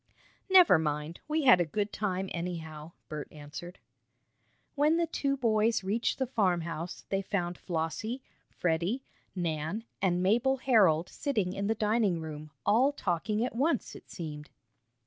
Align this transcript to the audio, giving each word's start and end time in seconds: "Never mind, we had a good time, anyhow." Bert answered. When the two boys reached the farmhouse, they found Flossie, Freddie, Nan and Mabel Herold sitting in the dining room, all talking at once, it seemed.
"Never 0.49 0.79
mind, 0.79 1.19
we 1.27 1.43
had 1.43 1.61
a 1.61 1.63
good 1.63 1.93
time, 1.93 2.27
anyhow." 2.33 2.93
Bert 3.07 3.27
answered. 3.31 3.77
When 4.73 4.97
the 4.97 5.05
two 5.05 5.37
boys 5.37 5.83
reached 5.83 6.17
the 6.17 6.25
farmhouse, 6.25 7.05
they 7.09 7.21
found 7.21 7.55
Flossie, 7.55 8.23
Freddie, 8.49 9.03
Nan 9.35 9.83
and 10.01 10.23
Mabel 10.23 10.57
Herold 10.57 11.07
sitting 11.07 11.53
in 11.53 11.67
the 11.67 11.75
dining 11.75 12.19
room, 12.19 12.49
all 12.65 12.91
talking 12.91 13.45
at 13.45 13.53
once, 13.55 13.93
it 13.95 14.09
seemed. 14.09 14.49